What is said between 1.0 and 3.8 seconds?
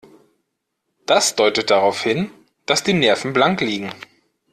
Das deutet darauf hin, dass die Nerven blank